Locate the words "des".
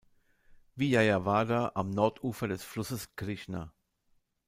2.47-2.63